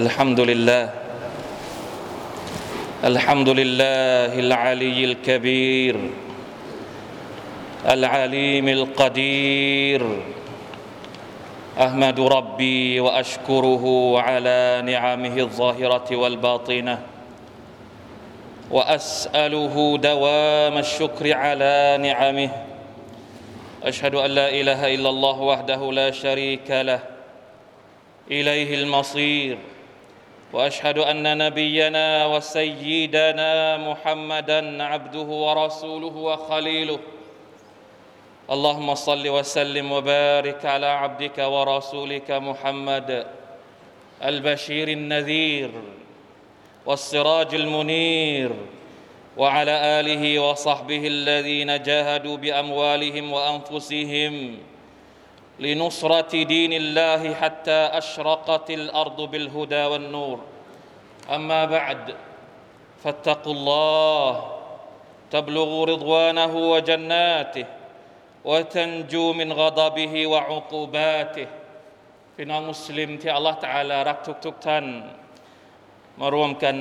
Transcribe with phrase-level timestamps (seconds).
[0.00, 0.84] الحمد لله
[3.04, 5.96] الحمد لله العلي الكبير
[7.84, 10.02] العليم القدير
[11.80, 13.84] أحمد ربي وأشكره
[14.20, 16.96] على نعمه الظاهرة والباطنة
[18.70, 22.50] وأسأله دوام الشكر على نعمه
[23.84, 27.00] أشهد أن لا إله إلا الله وحده لا شريك له
[28.30, 29.58] إليه المصير.
[30.52, 36.98] وأشهد أن نبينا وسيدنا محمدا عبده ورسوله وخليله.
[38.50, 43.26] اللهم صل وسلم وبارك على عبدك ورسولك محمد
[44.24, 45.70] البشير النذير
[46.86, 48.50] والسراج المنير
[49.36, 54.58] وعلى آله وصحبه الذين جاهدوا بأموالهم وأنفسهم
[55.59, 60.39] لنصره دين الله حتى اشرقت الارض بالهدى والنور
[61.29, 62.15] اما بعد
[63.03, 64.31] فاتقوا الله
[65.31, 67.65] تبلغوا رضوانه وجناته
[68.45, 71.47] وتنجو من غضبه وعقوباته
[72.37, 74.85] พี่น้องมุสลิมที่อัลลอฮฺตะอาลารักทุกๆทท่าน
[76.19, 76.75] มารวมกัน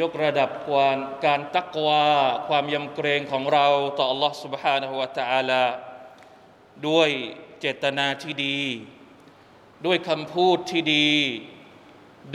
[0.00, 2.04] ยกระดับความการตักวา
[2.48, 3.66] ความยำเกรงของเรา
[3.98, 5.64] ต่ออัลลอฮฺ سبحانه และ تعالى
[6.88, 7.08] ด้วย
[7.60, 8.58] เจตนาที่ดี
[9.86, 11.10] ด้วยคำพูดที่ดี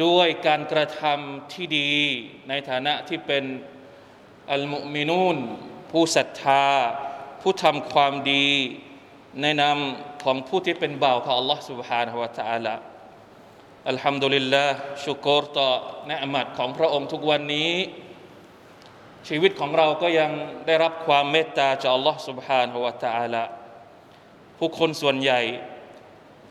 [0.03, 1.91] ด้วยการกระทำที่ดี
[2.49, 3.43] ในฐานะที่เป็น
[4.51, 5.37] อัลมุมินูน
[5.91, 6.65] ผู้ศรัทธา
[7.41, 8.47] ผู้ทำความดี
[9.41, 9.77] ในนาม
[10.23, 12.75] ของผู้ที่เป็นบ่าวของ Allah سبحانه และ تعالى
[13.89, 15.69] อัลฮัมดุลิลลาห์ชุกรต่อ
[16.07, 17.73] เนืมัดของพระองค์ทุกวันนี้
[19.27, 20.31] ชีวิตของเราก็ยัง
[20.65, 23.43] ได้รับความเมตตาจาก Allah سبحانه และ تعالى
[24.59, 25.39] ผู้คนส่วนใหญ่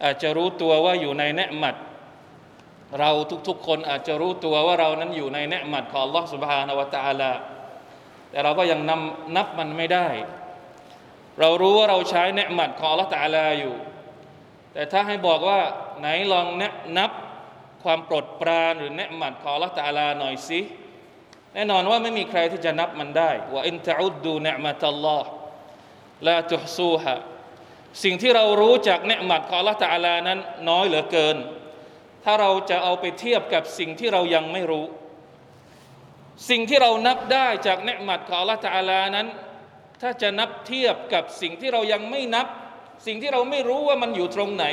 [0.04, 1.76] อาจจะรู้ตัวว่าอยู่ในเนืมัด
[3.00, 3.10] เรา
[3.48, 7.32] ทุกๆ คนอาจจะรู้ตัวว่าเรานั้นอยู่ในเนืมัดของ Allah سبحانه และ تعالى
[8.30, 10.08] แต่เราก็ยังนำนับมันไม่ได้
[11.40, 13.74] เรารู้ว่าเราใช้เนืมัดของ Allah تعالى อยู่
[14.72, 15.60] แต่ถ้าให้บอกว่า
[16.00, 16.46] ไหนลอง
[16.98, 17.10] นับ
[17.82, 20.60] ความโปรดปรานหรือเนืมัดของ Allah تعالى หน่อยสิ
[21.54, 25.28] แน่นอนว่าไม่มีใครที่จะนับมันได้ว่าอินตะอุดดูเนืมัตัลลอฮ์
[26.26, 27.14] ลาตุฮซูฮะ
[28.03, 30.39] สิ่งที่เรารู้จากเนืหมัดของละตาลานั้น
[30.69, 31.37] น้อยเหลือเกิน
[32.23, 34.85] ถ้าเราจะเอาไปเทียบกับสิ่งที่เรายังไม่รู้
[36.49, 39.27] สิ่งที่เรานับได้จากเนืหมัดของละตาลานั้น
[40.01, 42.47] ถ้าจะนับเทียบกับสิ่งที่เรายังไม่นับ
[43.07, 44.65] สิ่งที่เราไม่รู้ว่ามันอยู่ตรงไหน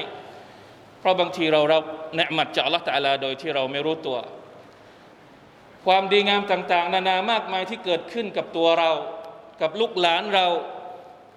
[1.01, 1.83] เพราะบางทีเรารับ
[2.17, 4.19] เนืหมัดจากละตาลาโดยที่เราไม่รู้ตัว
[5.87, 8.91] ความดีงามต่างๆ นานามากมายที่เกิดขึ้นกับตัวเรา
[9.61, 10.47] กับลูกหลานเรา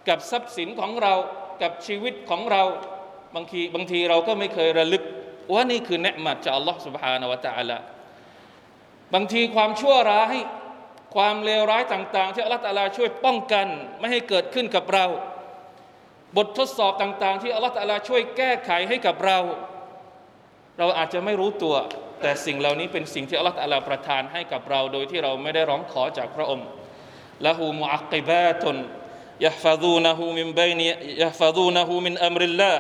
[0.08, 1.14] กับทรัพย์สินของเรา
[1.63, 2.63] กับชีวิตของเรา
[3.35, 5.03] บางทีบางทีเราก็ไม่เคยระลึก
[5.53, 7.79] ว่านี่คือเนืมัดจาก Allah سبحانه และ تعالى
[9.15, 10.37] บางทีความชั่วร้าย
[11.15, 13.67] ความเลวร้ายต่าง ๆ ที่อัลลอฮฺตาลาช่วยป้องกัน
[14.01, 15.07] ไม่ให้เกิดขึ้นกับเรา
[16.37, 19.39] บททดสอบต่าง ๆ ที่อัลลอฮฺตาลาช่วยแก้ไขให้กับเรา
[20.79, 21.75] เราอาจจะไม่รู้ตัว
[22.23, 26.67] แต่สิ่งเหล่านี้เป็นสิ่งที่อัลลอฮฺตาลาประทานให้กับเรา โดยที่เราไม่ได้ร้องขอจากพระองค์
[27.47, 28.77] ละหูมุอักกิบาตุน
[29.41, 30.81] يحفظونه من بين
[31.23, 32.79] يحفظونه من أمر الله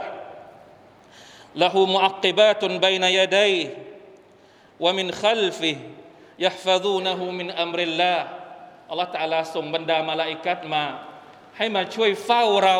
[1.56, 3.66] له معقبات بين يديه
[4.80, 5.76] ومن خلفه
[6.38, 8.20] يحفظونه من أمر الله
[8.92, 10.84] อัลลอฮฺตะลาส่งบรรดามาลาอิกัดมา
[11.58, 12.78] ให้มาช่วยเฝ้าเรา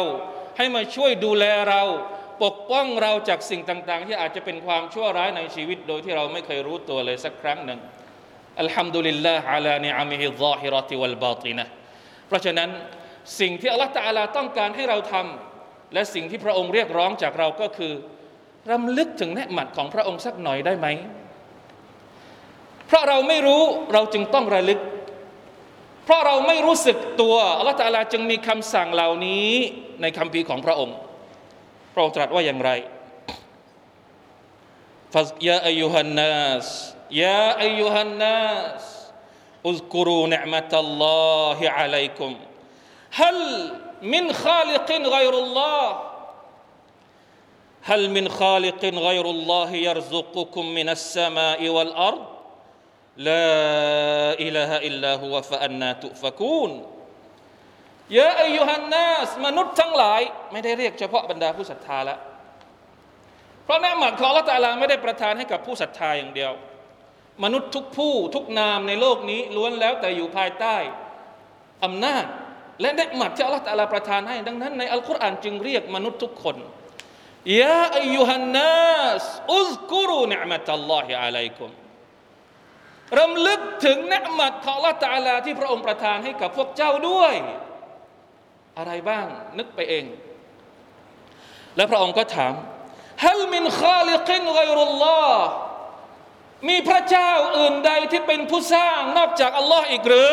[0.57, 1.83] ให้มาช่วยดูแลเรา
[2.45, 7.81] ปกป้องเราจากสิ่งต่าง ๆ ที่อาจจะเป็นความชั่วร้ายในชีวิต โดยที่เราไม่เคยรู้ตัวเลยสักครั้งหนึ่ง
[8.61, 11.65] อัลฮัมดุลิลลาฮ์อาลานิอามิฮิซาฮิรติวัลบาตินะ
[12.29, 12.69] เพราะฉะนั้น
[13.40, 17.94] สิ่งที่อัลลอฮฺตะลาต้องการให้เราทำและสิ่งที่พระองค์เรียกร้องจากเราก็คือ
[18.72, 20.88] รำลึกถึงเนืหมัดของพระองค์สักหน่อยได้ไหม
[22.88, 23.64] เพราะเราไม่รู้
[23.94, 24.80] เราจึงต้องระลึก
[26.06, 29.52] เพราะเราไม่รู้สึกตัวอัลลอฮฺตาลาจึงมีคำสั่งเหล่านี้
[30.02, 30.96] ในคำพีของพระองค์
[31.94, 32.72] พระองค์ตรัสว่าอย่างไร
[35.48, 36.68] ยาอายุฮันนัส
[37.24, 38.42] ยาอายุฮันนั
[38.82, 38.84] ส
[39.68, 41.06] อุซกุรูเนิมัตัลล
[41.40, 42.32] อฮิอะลัยกุม
[43.19, 43.41] ฮัล
[44.13, 45.95] มินขาลิกินไกรุลลอฮ์
[47.91, 52.23] هل من خالق غير الله يرزقكم من السماء والارض
[53.17, 53.53] لا
[54.47, 56.71] اله الا هو فانا تؤفكون
[58.11, 60.21] يا ايها الناس มนุษย์ทั้งหลาย
[60.53, 62.17] ไม่ได้เรียกเฉพาะบรรดาผู้ศรัทธาละ
[63.65, 66.53] เพราะเนืหมัดของละตาลาไม่ได้ประทานให้กับผู้ศรัทธาอย่างเดียว
[67.45, 70.77] มนุษย์ทุกผู้ทุกนามในโลกนี้ล้วนแล้วแต่อยู่ภายใต้
[71.85, 72.25] อำนาจ
[72.82, 76.56] และเนืหมัดที่อัลลอฮฺตะลาประทานให้ ดังนั้นในอัลกุรอานจึงเรียกมนุษย์ทุกคน
[77.62, 81.72] ยาอายุฮันนัสอุซกุรุนิมัตัลลอฮิอะลัยกุม
[83.20, 87.34] รำลึกถึงเนืมัดของละตาลาที่พระองค์ประทานให้กับพวกเจ้าด้วย
[88.78, 89.26] อะไรบ้าง
[89.58, 90.06] นึกไปเอง
[91.76, 92.54] แล้วพระองค์ก็ถาม
[93.26, 95.46] ฮัลมินคาลิกินไกรุลลอฮ์
[96.70, 100.30] มีพระเจ้าอื่นใดที่เป็นผู้สร้างนอกจากอัลลอฮ์อีกหรือ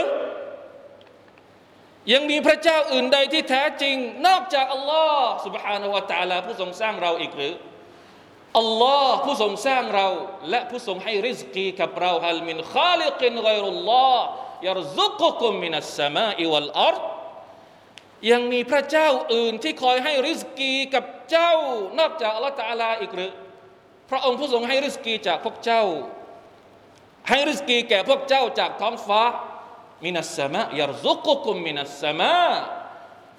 [2.13, 3.95] ยังมีพระเจ้าอื่นใดที่แท้จริง
[4.27, 7.53] นอกจากอัลลอฮ์ سبحانه และ تعالى ผู้ทรงสร้างเราอีกหรือ
[8.57, 10.07] อัลลอฮ์ผู้ทรงสร้างเรา
[10.49, 14.23] และผู้ทรงให้ริสกีกับเราฮัลมินคาลิกินไกรุลลอฮ์
[14.67, 16.95] ยารซุกกุมมินัสสมาอิวัลอัร
[18.31, 21.53] ยังมีพระเจ้าอื่นที่คอยให้ริสกีกับเจ้า
[21.99, 23.31] นอกจากอัลลอฮ์ตาลาอีกหรือ
[24.09, 25.83] พระองค์ผู้ทรงให้ริสกีจากพวกเจ้า
[27.29, 29.21] ให้ริสกีแก่พวกเจ้าจากท้องฟ้า
[30.05, 32.35] มินัสสมายารซุกกุมมินัสสมา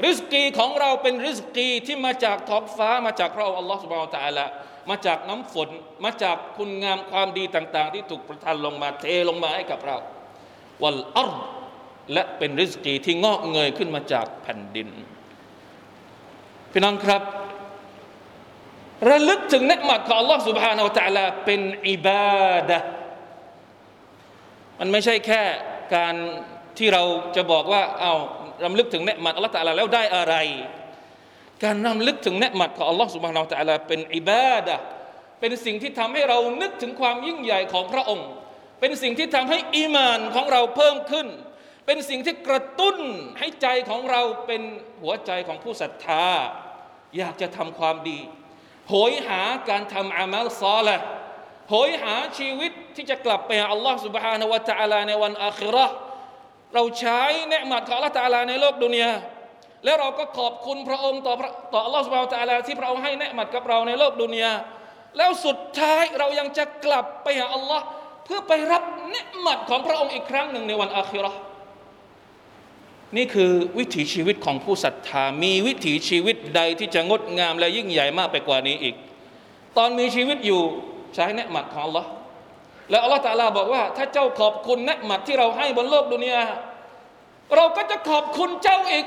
[0.04, 4.46] ริสกีของเราเป็นริสกีที่มาจากท้องฟ้ามาจากพระองค์อัลลอฮ์สุบานตะอัลา
[4.90, 5.68] มาจากน้ำฝน
[6.04, 9.96] มาจากคุณงามความดีต่าง ๆ ที่ถูกประทานลงมาเทลงมาให้กับเรา
[10.82, 11.30] วัลอัร
[12.12, 14.88] และเป็นริสกีที่งอกเงยขึ้นมาจากแผ่นดิน
[16.72, 17.22] พี่น้องครับ
[19.08, 22.78] ระลึกถึงเนืมัดของ Allah سبحانه และ تعالى เป็นอิบาดะ
[24.78, 25.42] มันไม่ใช่แค่
[25.93, 26.15] การ
[26.77, 27.03] ที่เรา
[27.35, 28.13] จะบอกว่าเอา
[28.65, 30.35] รำลึกถึงเนตมัดอัลลอฮฺตะลาแล้วได้อะไร
[31.63, 34.75] การรำลึกถึงเนตมัดของอัลลอฮฺสุบฮานาอัลตะลาเป็นอิบาดะ
[35.39, 38.27] เป็นสิ่งที่ทำให้เรานึกถึงความยิ่งใหญ่ของพระองค์
[38.79, 41.27] เป็นสิ่งที่ทำให้อีมานของเราเพิ่มขึ้น
[41.85, 42.97] เป็นสิ่งที่กระตุ้น
[43.39, 44.61] ให้ใจของเราเป็น
[45.01, 46.27] หัวใจของผู้ศรัทธา
[47.17, 48.19] อยากจะทำความดี
[48.89, 50.97] โหยหาการทำอามัลซอละ
[51.70, 55.94] โหยหาชีวิตที่จะกลับไปหาอัลลอฮ์ سبحانه และ تعالى ในวันอาคิเราะห์
[56.74, 59.10] เราใช้เนืมัดของอัลลอฮ์ تعالى ในโลกดุนยา
[59.84, 61.34] และเราก็ขอบคุณพระองค์ต่อ
[61.72, 64.52] ต่ออัลลอฮ์ سبحانه และ تعالى ที่พระองค์ให้เนืมัดกับเราในโลกดุนยา
[65.16, 67.84] แล้วสุดท้ายเรายังจะกลับไปหาอัลลอฮ์
[68.24, 71.40] เพื่อไปรับเนืมัดของพระองค์อีกครั้งหนึ่งในวันอาคิเราะห์
[73.16, 78.94] นี่คือวิถีชีวิตของผู้ศรัทธา มีวิถีชีวิตใดที่จะงดงามและยิ่งใหญ่มากไปกว่านี้อีก
[79.76, 80.62] ตอนมีชีวิตอยู่
[81.15, 82.05] ใช้เนืมัดของ Allah
[82.89, 86.43] แล้วอัลลอฮฺตาลาบอกว่า ถ้าเจ้าขอบคุณเนืมัดที่เราให้บนโลกดุนยา
[87.55, 89.05] เราก็จะขอบคุณเจ้าอีก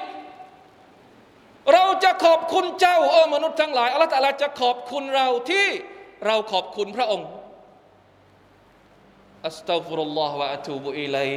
[1.72, 5.66] เราจะขอบคุณเจ้าโอ้มนุษย์ทั้งหลายอัลลอฮฺตาลาจะขอบคุณเราที่
[6.26, 7.28] เราขอบคุณพระองค์
[9.46, 11.30] อัสตัฟุรุลลอฮฺวะอะตูบุอิลัย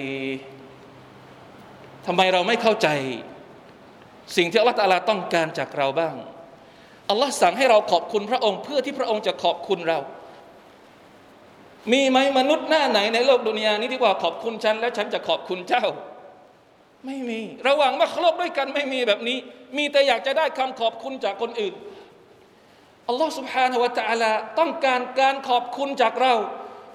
[2.06, 2.88] ทำไมเราไม่เข้าใจ
[4.38, 6.16] สิ่งที่อัลลอฮฺตาลาต้องการจากเราบ้าง
[7.10, 10.00] อัลลอฮ์สั่งให้เราขอบคุณพระองค์ เพื่อที่พระองค์จะขอบคุณเรา
[11.93, 15.87] มีไหมมนุษย์หน้าไหนในโลกดุนยานี้ที่ว่าขอบคุณฉัน แล้วฉันจะขอบคุณเจ้า
[17.07, 19.39] ไม่มี ระหว่างมัคโลกด้วยกันไม่มีแบบนี้
[19.77, 21.75] มีแต่อยากจะได้คำขอบคุณจากคนอื่น
[23.09, 26.35] อัลลอฮ์ سبحانه และ تعالى ต้องการการขอบคุณจากเรา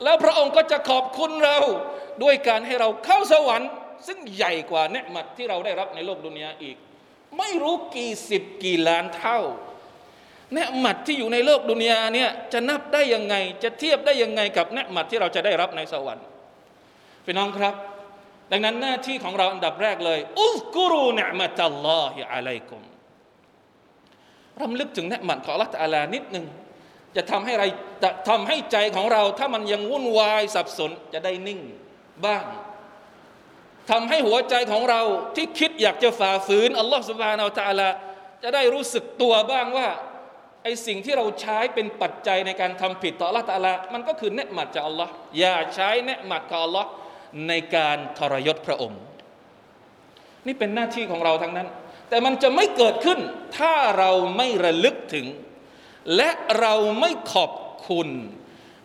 [0.03, 1.57] แล้วพระองค์ก็จะขอบคุณเรา
[2.23, 3.69] ด้วยการให้เราเข้าสวรรค์
[4.07, 6.75] ซึ่งใหญ่กว่าเนืมัดที่เราได้รับในโลกดุนยาอีก
[7.38, 9.39] ไม่รู้กี่สิบกี่ล้านเท่า
[10.52, 16.26] เนืมัดที่อยู่ในโลกดุนยาเนี่ยจะนับได้ยังไง จะเทียบได้ยังไงกับเนืมัดที่เราจะได้รับในสวรรค์
[17.24, 17.74] พี่น้องครับ
[18.52, 22.82] ดังนั้นหน้าที่ของเราอันดับแรกเลย อุสกุรูเนืมัตัลลอฮิอะลัยกุม
[24.62, 26.46] รำลึกถึงเนืมัดของอัลลอฮฺตาลานิดหนึ่ง
[27.16, 27.64] จะทำให้ไร
[28.28, 31.60] ทำให้ใจของเรา ถ้ามันยังวุ่นวายสับสนจะได้นิ่ง
[32.26, 32.44] บ้าง
[33.90, 35.00] ทำให้หัวใจของเรา
[35.36, 37.88] ที่คิดอยากจะฝ่าฝืนอัลลอฮฺสุบานาอัลตะลา
[38.42, 39.88] จะได้รู้สึกตัวบ้างว่า
[40.65, 46.89] ไอสิ่งที่เราใช้เป็นปัจจัยในการทำผิดต่ออัลลอฮฺตะลามันก็คือเนืหมัดจากอัลลอฮ์อย่าใช้เนืหมัดของอัลลอฮ์
[47.48, 49.00] ในการทรยศพระองค์
[50.48, 51.67] นี่เป็นหน้าที่ของเราทั้งนั้น
[52.10, 53.19] แต่มันจะไม่เกิดขึ้น
[53.57, 55.25] ถ้าเราไม่ระลึกถึง
[56.15, 56.29] และ
[56.60, 57.51] เราไม่ขอบ
[57.89, 58.10] คุณ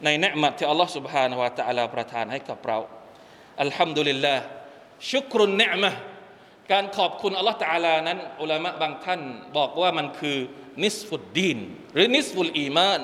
[0.05, 2.79] ในเนืหมัดที่อัลลอฮ์ سبحانه และ تعالى ประทานให้กับเรา
[3.63, 4.43] อัลฮัมดุลิลลาห์
[5.11, 5.91] ชุกรุนเนมะ
[6.72, 9.22] การขอบคุณอัลลอฮฺตาลานั้นอุลามะบางท่าน
[9.58, 10.38] บอกว่ามันคือ
[10.84, 11.58] นิสฟุดดีน
[11.94, 13.02] หรือนิสฟุลอีมาน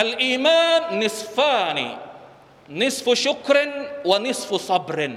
[0.00, 1.86] อัลอีมานนิสฟานี
[2.82, 5.14] نصف شكر ونصف صبر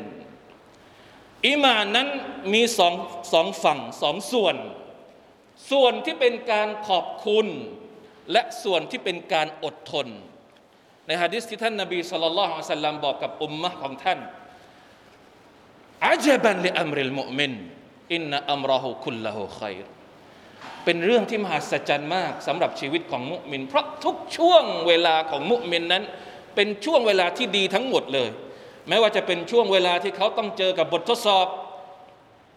[1.48, 2.08] อีมานนั้น
[2.54, 2.94] มีสอง
[3.34, 4.56] สองฝั่งสองส่วน
[5.72, 7.48] ส่วนที่เป็นการขอบคุณ
[8.32, 10.08] และส่วนที่เป็นการอดทน
[11.08, 14.20] ในฮะดิษที่ท่านนบีصلى الله عليه وسلمบอกกับอุมมะของท่าน
[16.04, 17.54] عجبا لأمر المؤمن
[18.14, 19.76] إن أمره كله خير
[20.84, 26.04] เป็นเรื่องที่มหัศจรรย์มากสำหรับชีวิตของมุมิน เพราะทุกช่วงเวลาของมุมินนั้น
[26.56, 28.30] เป็นช่วงเวลาที่ดีทั้งหมดเลย
[28.88, 31.48] แม้ว่าจะเป็นช่วงเวลาที่เขาต้องเจอกับบททดสอบ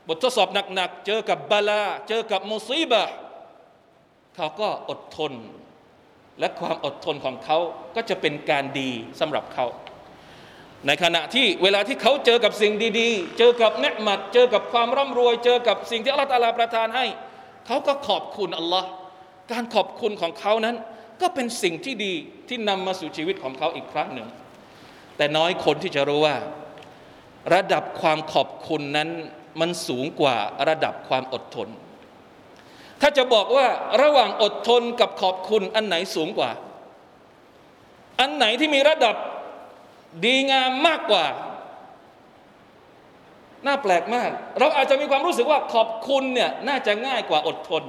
[0.08, 3.08] บททดสอบหนักๆ เจอกับบาลา เจอกับมุซีบะ
[4.36, 5.32] เขาก็อดทน
[6.38, 7.58] และความอดทนของเขา
[7.96, 8.90] ก็จะเป็นการดี
[9.20, 9.66] สำหรับเขา
[10.86, 17.06] ในขณะที่เวลาที่เขาเจอกับสิ่งดีๆ เจอกับเนืหมัด เจอกับความร่ำรวย เจอกับสิ่งที่อัลลอฮฺตาลาประทานให้
[17.66, 18.88] เขาก็ขอบคุณอัลลอฮ์
[19.52, 20.76] การขอบคุณของเขานั้น
[21.20, 22.14] ก็เป็นสิ่งที่ดี
[22.48, 24.28] ที่นำมาสู่ชีวิตของเขาอีกครั้งหนึ่ง
[25.16, 26.36] แต่น้อยคนที่จะรู้ว่า
[27.54, 29.08] ระดับความขอบคุณนั้น
[29.60, 30.36] มันสูงกว่า
[30.68, 31.68] ระดับความอดทน
[33.00, 33.66] ถ้าจะบอกว่า
[34.02, 36.50] ระหว่างอดทนกับขอบคุณอันไหนสูงกว่า
[38.20, 39.16] อันไหนที่มีระดับ
[40.24, 41.26] ดีงามมากกว่า
[43.66, 47.84] น่าแปลกมาก เราอาจจะมีความรู้สึกว่าขอบคุณเนี่ยน่าจะง่ายกว่าอดทน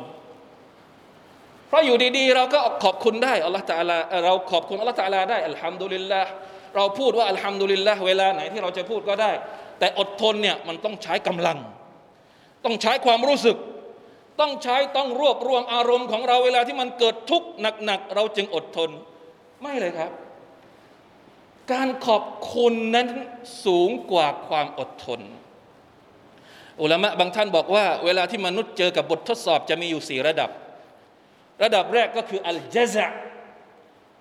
[1.67, 6.31] เพราะอยู่ดีๆ เราก็ขอบคุณได้อัลลอฮฺตาลาเราขอบคุณอัลลอฮฺตาลาได้อัลฮัมดุลิลลาห์
[6.75, 9.31] เราพูดว่าอัลฮัมดุลิลลาห์เวลาไหนที่เราจะพูดก็ได้
[9.79, 11.57] แต่อดทนเนี่ยมันต้องใช้กำลัง
[12.65, 13.57] ต้องใช้ความรู้สึก
[14.39, 17.47] ต้องใช้ต้องรวบรวมอารมณ์ของเราเวลาที่มันเกิดทุกข์
[17.85, 18.89] หนักๆเราจึงอดทน
[19.61, 20.11] ไม่เลยครับ
[21.73, 22.23] การขอบ
[22.55, 23.07] คุณนั้น
[23.65, 25.21] สูงกว่าความอดทน
[26.81, 30.49] อุลามะบางท่านบอกว่า เวลาที่มนุษย์เจอกับบททดสอบจะมีอยู่สี่ระดับ
[31.63, 33.07] ระดับแรกก็คืออัลเจซะ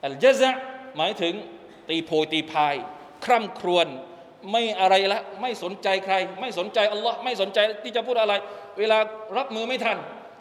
[0.05, 0.51] อัลเจซะ
[0.97, 1.35] หมายถึง
[1.89, 2.75] ตีโพยตีพาย
[3.25, 3.87] คร่ำครวญ
[4.51, 8.33] ไม่อะไรละไม่สนใจใคร ไม่สนใจอัลลอฮ์ไม่สนใจที่จะพูดอะไร
[8.79, 8.99] เวลา
[9.37, 9.97] รับมือไม่ทัน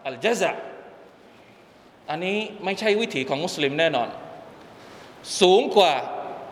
[0.08, 0.52] อัลเจซะ
[2.10, 4.10] อันนี้ไม่ใช่วิถีของมุสลิมแน่นอน
[5.42, 5.94] สูงกว่า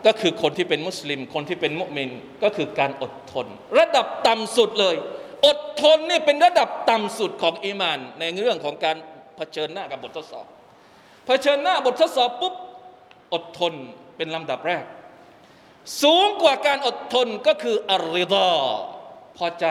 [0.06, 2.10] ก็คือคนที่เป็นมุสลิม คนที่เป็นมุสลิม
[2.44, 3.48] ก็คือการอดทน
[3.80, 4.96] ระดับต่ำสุดเลย
[5.48, 8.98] อดทนนี่เป็นระดับต่ำสุดของอีมาน ในเรื่องของการ
[9.38, 10.46] เผชิญหน้ากับบททดสอบ
[11.26, 12.54] เผชิญหน้าบททดสอบปุ๊บ
[13.34, 13.74] อดทน
[14.18, 14.84] เป็นลำดับแรก
[16.04, 18.50] สูงกว่าการอดทนก็คืออัริดอ
[19.38, 19.66] พอใจ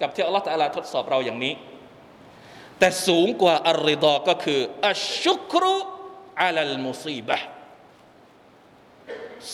[0.00, 1.54] กับที่อัลลอฮฺตะลาทดสอบเราอย่างนี้
[2.78, 5.74] แต่สูงกว่าอัริดอก็คืออัชชุกรุ
[6.42, 7.38] อัลลมุซีบะ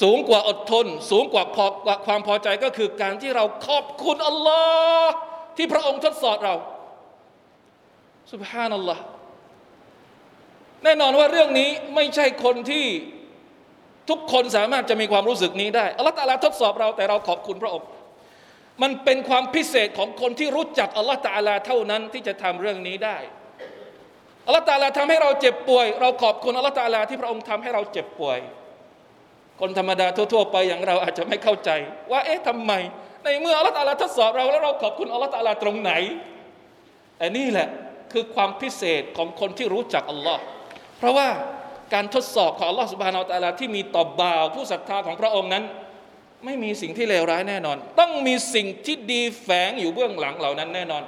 [0.00, 1.66] สูงกว่าอดทน สูงกว่าพอ
[2.06, 4.60] ความพอใจก็คือการที่เราขอบคุณอัลลอ
[5.02, 5.12] ฮ์
[5.56, 6.54] ที่พระองค์ทดสอบเรา
[8.32, 9.02] สุบฮานัลลอฮ์
[10.84, 12.86] แน่นอนว่าเรื่องนี้ไม่ใช่คนที่
[14.10, 17.88] ทุกคนสามารถจะมีความรู้สึกนี้ได้อัลลอฮ์ตาลาทดสอบเราแต่เราขอบคุณพระองค์
[18.82, 23.18] มันเป็นความพิเศษของคนที่รู้จักอัลลอฮ์ตาลาเท่านั้นที่จะทำเรื่องนี้ได้
[24.46, 28.38] อัลลอฮ์ตาลาทำให้เราเจ็บป่วย เราขอบคุณอัลลอฮ์ตาลาที่พระองค์ทำให้เราเจ็บป่วย
[29.60, 31.70] คนธรรมดาทั่วๆไปอย่างเราอาจจะไม่เข้าใจ
[32.10, 32.72] ว่าเอ๊ะทำไม
[33.24, 35.92] ในเมื่ออัลลอฮฺตาลาทดสอบเราแล้วเราขอบคุณอัลลอฮฺตาลาตรงไหน
[37.18, 37.68] แต่นี่แหละ
[38.12, 40.42] คือความพิเศษของคนที่รู้จักอัลลอฮ์
[40.98, 41.28] เพราะว่า
[41.94, 45.64] การทดสอบของอัลลอฮฺสุบฮานาอัลตาลาที่มีต่อบ่าว ผู้ศรัทธาของพระองค์นั้น
[46.44, 51.02] ไม่มีสิ่งที่เลวร้ายแน่นอน ต้องมีสิ่งที่ดีแฝงอยู่เบื้องหลังเหล่านั้นแน่นอน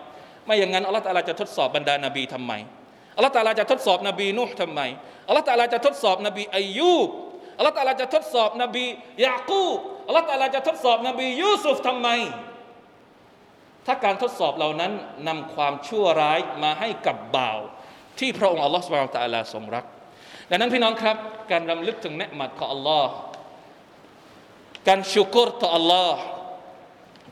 [0.47, 2.53] ไม่อย่างนั้นอัลลอฮฺตาลาจะทดสอบบรรดานาบีทำไม
[3.17, 4.81] อัลลอฮฺตาลาจะทดสอบนบีนุ่ทำไม
[5.29, 7.09] อัลลอฮฺตาลาจะทดสอบนบีอายุบ
[7.58, 8.86] อัลลอฮฺตาลาจะทดสอบนบี
[9.26, 9.78] ยาคูบ
[10.08, 12.08] อัลลอฮฺตาลาจะทดสอบนบียูซุฟทำไม
[13.86, 14.92] ถ้าการทดสอบเหล่านั้น
[15.28, 17.60] นำความชั่วร้ายมาให้กับบ่าว
[18.20, 19.86] ที่พระองค์อัลลอฮฺสุบานตะลาทรงรัก
[20.50, 21.18] ดังนั้นพี่น้องครับ
[21.52, 23.12] การรำลึกถึงเนืมัดของอัลลอฮ์
[24.88, 26.18] การชุกรต่ออัลลอฮ์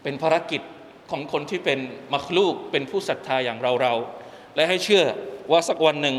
[0.04, 0.62] เป็นภารกิจ
[1.12, 1.80] ของคนที่เป็น
[2.14, 3.94] มักลูกเป็นผู้ศรัทธาอย่างเราเรา
[4.56, 5.06] และให้เชื่อ
[5.52, 6.16] ว่าสักวันหนึ่ง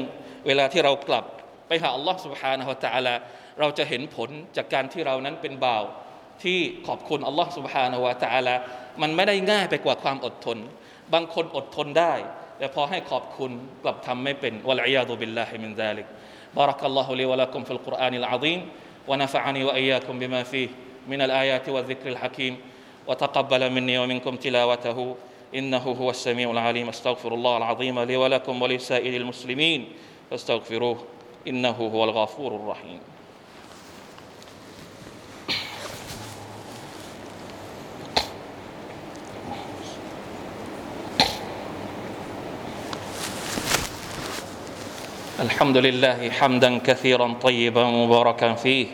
[0.46, 1.24] เวลาที่เรากลับ
[1.68, 3.14] ไปหาอัลลอฮ์ سبحانه และ تعالى
[3.60, 5.84] เราจะเห็นผลจากการที่เรานั้นเป็นบ่าว
[6.42, 8.54] ที่ขอบคุณอัลลอฮ์ سبحانه และ تعالى
[9.02, 10.58] มันไม่ได้ง่ายไปกว่าความอดทน
[11.12, 12.14] บางคนอดทนได้
[12.58, 13.50] แต่พอให้ขอบคุณ
[13.82, 16.06] กลับทำไม่เป็นวะลัยยาดุบิลลาฮิมินซาลิก
[16.60, 18.60] بارك الله لي ولكم في القرآن العظيم
[19.08, 20.68] ونفعني وإياكم بما فيه
[21.08, 22.56] من الآيات والذكر الحكيم
[23.06, 25.16] وتقبل مني ومنكم تلاوته
[25.54, 29.80] إنه هو السميع العليم استغفر الله العظيم لي ولكم ولسائر المسلمين
[30.30, 30.98] فاستغفروه
[31.50, 33.00] إنه هو الغفور الرحيم
[45.40, 48.86] الحمد لله حمدا كثيرا طيبا مباركا فيه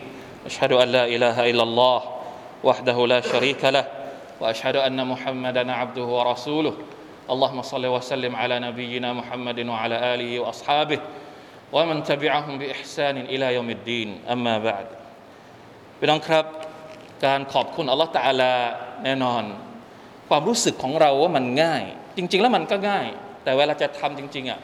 [0.47, 2.01] اشهد ان لا اله الا الله
[2.65, 3.85] وحده لا شريك له
[4.41, 6.75] واشهد ان محمدا عبده ورسوله
[7.31, 11.01] اللهم صل وسلم على نبينا محمد وعلى اله واصحابه
[11.73, 14.87] ومن تبعهم باحسان الى يوم الدين اما بعد
[15.99, 16.45] พี่น้องครับ
[17.25, 18.55] การขอบคุณอัลลอฮฺตาลา
[19.05, 19.45] แน่นอน
[20.29, 21.85] ความรู้สึกของเราว่ามันง่าย
[22.17, 23.07] จริง ๆ แล้วมันก็ง่าย
[23.45, 24.61] แต่เวลาจะทำจริงๆอ่ะ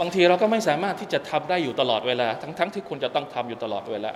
[0.00, 4.12] บางทีเราก็ไม่สามารถที่จะทำได้อยู่ตลอดเวลา ทั้งๆทที่คุณจะต้องทำอยู่ตลอดเวลา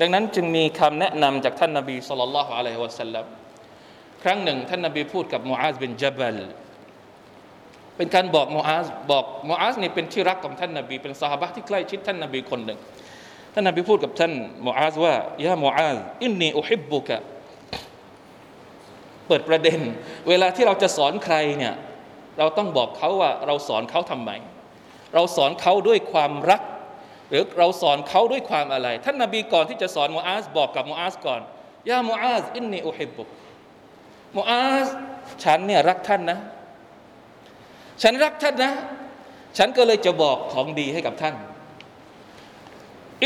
[0.00, 3.26] ดังนั้นจึงมีคำแนะนำจากท่านนบีสุลต่านละฮ์อะลัยฮิวะสัลลัม
[4.22, 6.36] ครั้งหนึ่ง ท่านนบีพูดกับมูอาซบินจับล
[7.96, 12.78] เป็นการบอกมูอาซบอกมูอาซนี่เป็นที่รักของท่านนบี เป็นสหายที่ใกล้ชิดท่านนบีคนหนึ่ง
[13.54, 14.32] ท่านนบีพูดกับท่าน
[14.66, 17.18] มูอาซว่ายามูอาซอินนีอุฮิบบุกะ
[19.26, 19.80] เปิดประเด็น
[20.28, 21.74] เวลาที่เราจะสอนใครเนี่ย
[22.38, 24.30] เราต้องบอกเขาว่าเราสอนเขาทำไม
[25.14, 26.62] เราสอนเขาด้วยความรัก
[27.28, 31.40] หรือเราสอนเขาด้วยความอะไร ท่านนาบีก่อนที่จะสอนมูอาซบอกกับมูอาซก่อน
[31.88, 33.28] ยามูอาซอินนีอุฮิบบุก
[34.36, 34.88] มูอาซ
[35.44, 36.38] ฉันเนี่ยรักท่านนะ
[38.02, 38.72] ฉันรักท่านนะ
[39.58, 41.34] ฉันก็เลยจะบอกของดีให้กับท่าน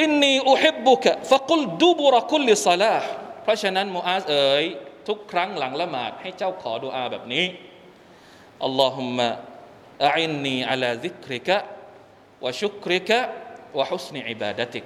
[0.01, 2.95] อินนีอุฮิบบุกะฟะกุลดูบุรคุลลิซาลา
[3.43, 4.65] เพราะฉะนั้นมูอาซเอ๋ย
[5.09, 7.45] ทุกครั้งหลังละหมาดให้เจ้าขอดุอาแบบนี้
[8.65, 9.29] อัลลอฮุมะ
[10.15, 11.57] อินนีอัลาซิกริกะ
[12.45, 13.19] วะชุกริกะ
[13.79, 14.85] วะฮุสนีอิบาดะติก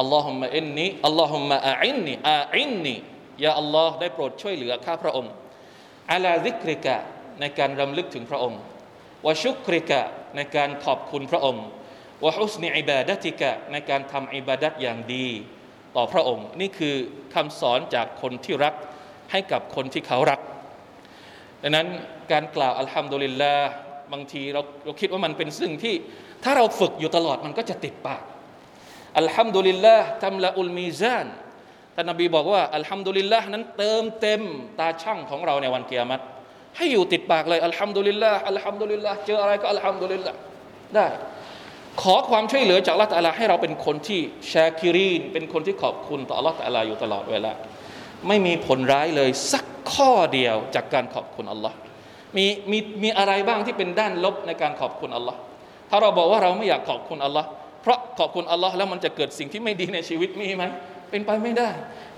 [0.00, 2.12] อัลลอฮุมะอินนีอัลลอฮุมะอินนี
[2.56, 2.94] อินนี
[3.44, 5.32] ยาอัลลอฮ์ได้โปรดช่วยเหลือข้าพระองค์
[6.12, 6.96] อัลาซิกริกะ
[7.40, 8.60] ในการรำลึกถึงพระองค์
[9.26, 10.00] วะชุกริกะ
[10.36, 11.64] ในการขอบคุณพระองค์
[12.24, 15.26] วะฮุสนีอิบาดติกะในการทำอิบาดัตอย่างดี
[15.96, 16.94] ต่อพระองค์ นี่คือ
[17.34, 18.74] คำสอนจากคนที่รัก
[19.30, 20.40] ให้กับคนที่เขารัก
[21.62, 21.88] ดังนั้น
[22.32, 23.68] การกล่าว الحمد لله
[24.12, 25.94] บางทีเราเราคิดว่ามันเป็นสิ่งที่
[26.44, 28.22] ถ้าเราฝึกอยู่ตลอดมันก็จะติดปาก
[29.18, 31.26] الحمد لله تملأ الميزان
[31.94, 34.42] ท่านนบีบอกว่า الحمد لله นั้นเติมเต็ม
[34.78, 36.22] ตาชั่งของเราในวันกิยามะฮ์
[36.76, 40.36] ให้อยู่ติดปากเลย الحمد لله الحمد للهเจออะไรก็ الحمد لله
[40.94, 41.06] ได้
[42.02, 44.20] ขอความช่วยเหลือจากอัลลอฮฺให้เราเป็นคนที่
[44.52, 47.52] ชาคิรีน เป็นคนที่ขอบคุณต่ออัลลอฮฺอยู่ตลอดเวลา
[48.28, 51.76] ไม่มีผลร้ายเลยสักข้อเดียวจากการขอบคุณอัลลอฮ์
[52.37, 55.39] มีมีมีอะไรบ้างที่เป็นด้านลบในการขอบคุณอัลลอฮ์
[55.89, 57.47] ถ้าเราบอกว่าเราไม่อยากขอบคุณอัลลอฮ์
[57.81, 60.65] เพราะขอบคุณอัลลอฮ์แล้วมันจะเกิดสิ่งที่ไม่ดีในชีวิตมีไหม
[61.09, 61.69] เป็นไปไม่ได้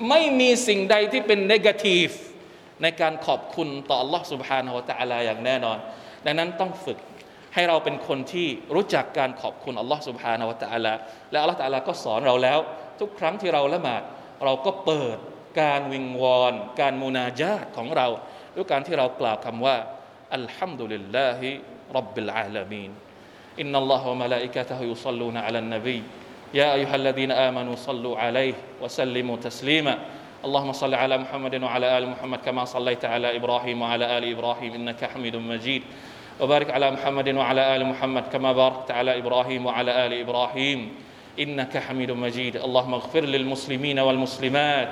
[0.09, 2.09] ไม่มีสิ่งใดที่เป็นนกาทีฟ
[2.81, 5.77] ในการขอบคุณต่ออัลลอฮ์ سبحانه และ تعالى อย่างแน่นอน
[6.25, 6.97] ดังนั้นต้องฝึก
[7.53, 10.93] ให้เราเป็นคนที่รู้จักการขอบคุณอัลลอฮ์ سبحانه และ تعالى
[11.31, 12.59] และอัลลอฮ์ تعالى ก็สอนเราแล้ว
[12.99, 14.01] ทุกครั้งที่เราละหมาด
[14.45, 15.17] เราก็เปิด
[15.61, 18.07] การวิงวอนการมุนาจาตของเรา
[18.55, 19.75] ด้วยการที่เรากล่าวคำว่า
[20.32, 21.58] الحمد لله
[21.94, 22.90] رب العالمين
[23.60, 26.02] إن الله وملائكته يصلون على النبي
[26.54, 29.98] يا أيها الذين آمنوا صلوا عليه وسلموا تسليما
[30.44, 35.04] اللهم صل على محمد وعلى آل محمد كما صليت على إبراهيم وعلى آل إبراهيم إنك
[35.04, 35.82] حميد مجيد
[36.40, 40.92] وبارك على محمد وعلى آل محمد كما باركت على إبراهيم وعلى آل إبراهيم
[41.40, 44.90] إنك حميد مجيد اللهم اغفر للمسلمين والمسلمات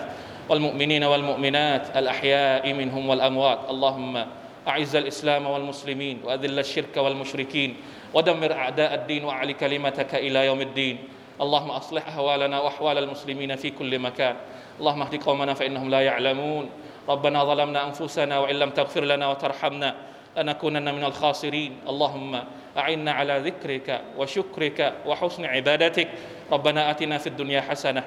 [0.49, 4.25] والمؤمنين والمؤمنات الأحياء منهم والأموات اللهم
[4.69, 7.77] أعز الإسلام والمسلمين وأذل الشرك والمشركين
[8.15, 10.99] ودمر أعداء الدين وأعل كلمتك إلى يوم الدين.
[11.41, 14.37] اللهم أصلح أحوالنا وأحوال المسلمين في كل مكان.
[14.81, 16.71] اللهم اهد قومنا فإنهم لا يعلمون.
[17.09, 19.95] ربنا ظلمنا أنفسنا وإن لم تغفر لنا وترحمنا
[20.37, 21.89] لنكونن من الخاسرين.
[21.89, 22.43] اللهم
[22.77, 26.09] أعنا على ذكرك وشكرك وحسن عبادتك.
[26.53, 28.05] ربنا آتنا في الدنيا حسنة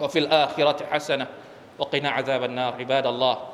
[0.00, 1.26] وفي الآخرة حسنة.
[1.78, 3.53] وقنا عذاب النار عباد الله.